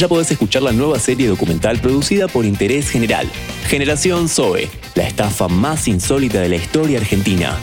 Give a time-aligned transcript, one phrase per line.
[0.00, 3.30] ya podés escuchar la nueva serie documental producida por Interés General,
[3.68, 7.54] Generación Zoe, la estafa más insólita de la historia argentina.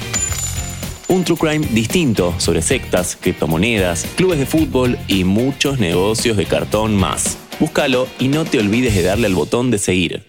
[1.08, 6.96] Un true crime distinto sobre sectas, criptomonedas, clubes de fútbol y muchos negocios de cartón
[6.96, 7.40] más.
[7.60, 10.24] Búscalo y no te olvides de darle al botón de seguir.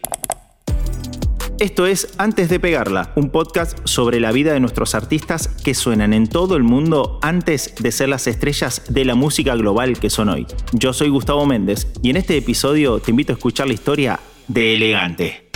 [1.61, 6.13] Esto es Antes de Pegarla, un podcast sobre la vida de nuestros artistas que suenan
[6.13, 10.29] en todo el mundo antes de ser las estrellas de la música global que son
[10.29, 10.47] hoy.
[10.73, 14.77] Yo soy Gustavo Méndez y en este episodio te invito a escuchar la historia de
[14.77, 15.51] Elegante.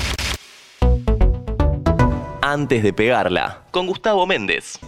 [2.42, 4.80] Antes de Pegarla, con Gustavo Méndez.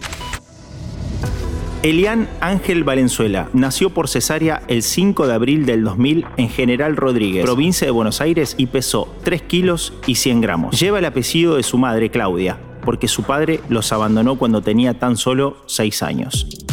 [1.85, 7.45] Elian Ángel Valenzuela nació por cesárea el 5 de abril del 2000 en General Rodríguez,
[7.45, 10.79] provincia de Buenos Aires, y pesó 3 kilos y 100 gramos.
[10.79, 15.15] Lleva el apellido de su madre, Claudia, porque su padre los abandonó cuando tenía tan
[15.15, 16.64] solo 6 años.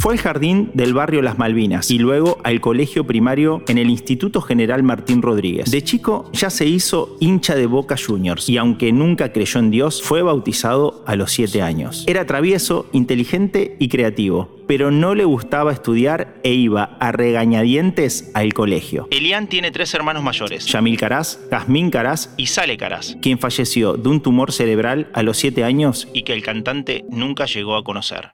[0.00, 4.40] Fue al jardín del barrio Las Malvinas y luego al colegio primario en el Instituto
[4.40, 5.70] General Martín Rodríguez.
[5.70, 10.00] De chico ya se hizo hincha de Boca Juniors y aunque nunca creyó en Dios,
[10.00, 12.04] fue bautizado a los 7 años.
[12.06, 18.54] Era travieso, inteligente y creativo, pero no le gustaba estudiar e iba a regañadientes al
[18.54, 19.06] colegio.
[19.10, 24.08] Elian tiene tres hermanos mayores, Yamil Caraz, Jazmín Caraz y Sale Caraz, quien falleció de
[24.08, 28.32] un tumor cerebral a los 7 años y que el cantante nunca llegó a conocer.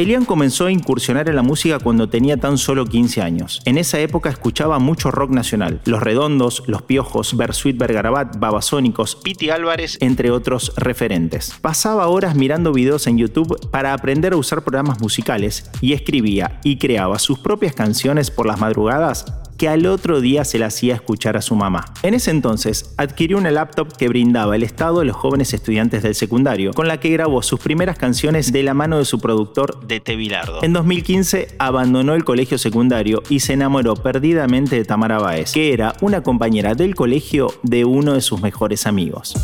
[0.00, 3.60] Elian comenzó a incursionar en la música cuando tenía tan solo 15 años.
[3.66, 9.50] En esa época escuchaba mucho rock nacional, Los Redondos, Los Piojos, Bersuit Bergarabat, Babasónicos, Piti
[9.50, 11.52] Álvarez, entre otros referentes.
[11.60, 16.78] Pasaba horas mirando videos en YouTube para aprender a usar programas musicales y escribía y
[16.78, 19.26] creaba sus propias canciones por las madrugadas
[19.60, 21.92] que al otro día se la hacía escuchar a su mamá.
[22.02, 26.14] En ese entonces adquirió una laptop que brindaba el Estado a los jóvenes estudiantes del
[26.14, 30.00] secundario, con la que grabó sus primeras canciones de la mano de su productor de
[30.16, 30.62] Bilardo.
[30.62, 35.94] En 2015 abandonó el colegio secundario y se enamoró perdidamente de Tamara Baez, que era
[36.00, 39.34] una compañera del colegio de uno de sus mejores amigos.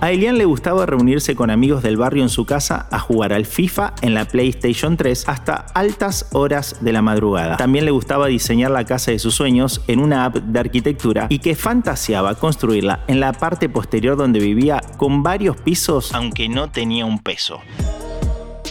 [0.00, 3.46] A Elian le gustaba reunirse con amigos del barrio en su casa a jugar al
[3.46, 7.56] FIFA en la PlayStation 3 hasta altas horas de la madrugada.
[7.56, 11.40] También le gustaba diseñar la casa de sus sueños en una app de arquitectura y
[11.40, 17.04] que fantaseaba construirla en la parte posterior donde vivía con varios pisos aunque no tenía
[17.04, 17.60] un peso.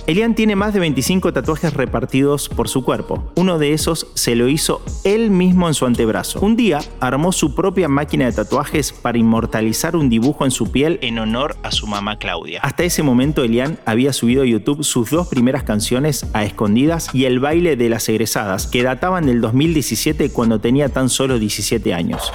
[0.07, 3.29] Elian tiene más de 25 tatuajes repartidos por su cuerpo.
[3.35, 6.39] Uno de esos se lo hizo él mismo en su antebrazo.
[6.39, 10.97] Un día armó su propia máquina de tatuajes para inmortalizar un dibujo en su piel
[11.01, 12.61] en honor a su mamá Claudia.
[12.63, 17.25] Hasta ese momento Elian había subido a YouTube sus dos primeras canciones a escondidas y
[17.25, 22.31] el baile de las egresadas, que databan del 2017 cuando tenía tan solo 17 años.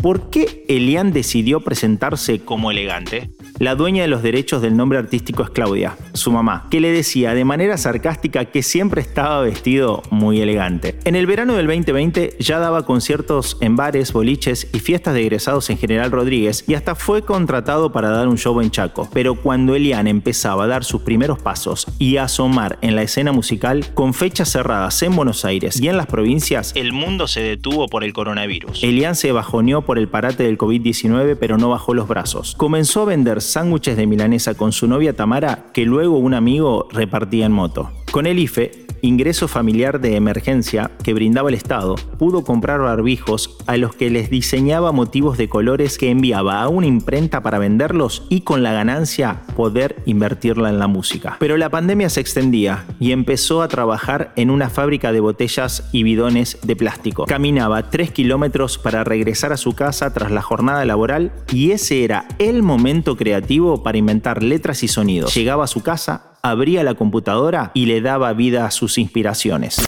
[0.00, 3.30] ¿Por qué Elian decidió presentarse como elegante?
[3.60, 7.34] La dueña de los derechos del nombre artístico es Claudia, su mamá, que le decía
[7.34, 10.98] de manera sarcástica que siempre estaba vestido muy elegante.
[11.04, 15.70] En el verano del 2020 ya daba conciertos en bares, boliches y fiestas de egresados
[15.70, 19.08] en General Rodríguez y hasta fue contratado para dar un show en Chaco.
[19.12, 23.30] Pero cuando Elian empezaba a dar sus primeros pasos y a asomar en la escena
[23.30, 27.86] musical, con fechas cerradas en Buenos Aires y en las provincias, el mundo se detuvo
[27.86, 28.82] por el coronavirus.
[28.82, 32.56] Elian se bajoneó por el parate del COVID-19 pero no bajó los brazos.
[32.56, 37.46] Comenzó a vender sándwiches de milanesa con su novia Tamara que luego un amigo repartía
[37.46, 37.90] en moto.
[38.10, 43.76] Con el IFE ingreso familiar de emergencia que brindaba el Estado, pudo comprar barbijos a
[43.76, 48.40] los que les diseñaba motivos de colores que enviaba a una imprenta para venderlos y
[48.40, 51.36] con la ganancia poder invertirla en la música.
[51.38, 56.02] Pero la pandemia se extendía y empezó a trabajar en una fábrica de botellas y
[56.02, 57.26] bidones de plástico.
[57.26, 62.26] Caminaba 3 kilómetros para regresar a su casa tras la jornada laboral y ese era
[62.38, 65.34] el momento creativo para inventar letras y sonidos.
[65.34, 69.78] Llegaba a su casa, abría la computadora y le daba vida a sus inspiraciones.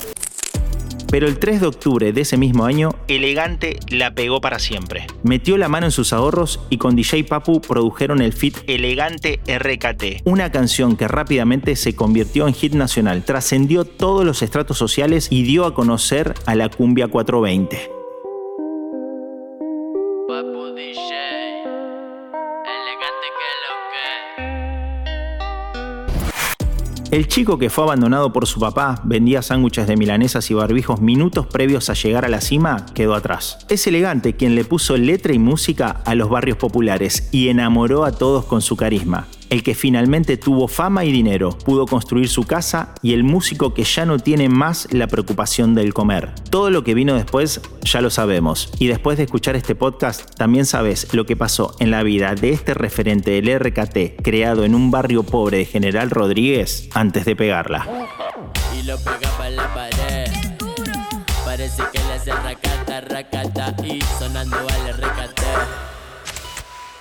[1.11, 5.06] Pero el 3 de octubre de ese mismo año, Elegante la pegó para siempre.
[5.22, 10.22] Metió la mano en sus ahorros y con DJ Papu produjeron el fit Elegante RKT,
[10.25, 15.43] una canción que rápidamente se convirtió en hit nacional, trascendió todos los estratos sociales y
[15.44, 17.91] dio a conocer a la cumbia 420.
[27.11, 31.47] El chico que fue abandonado por su papá, vendía sándwiches de milanesas y barbijos minutos
[31.47, 33.58] previos a llegar a la cima, quedó atrás.
[33.69, 38.12] Es elegante quien le puso letra y música a los barrios populares y enamoró a
[38.12, 42.94] todos con su carisma el que finalmente tuvo fama y dinero, pudo construir su casa
[43.02, 46.34] y el músico que ya no tiene más la preocupación del comer.
[46.50, 48.70] Todo lo que vino después ya lo sabemos.
[48.78, 52.50] Y después de escuchar este podcast también sabes lo que pasó en la vida de
[52.50, 57.87] este referente del RKT creado en un barrio pobre de General Rodríguez antes de pegarla.
[58.84, 60.31] lo pega para la pared.
[61.44, 65.95] Parece que le hace racata, racata y sonando vale recate.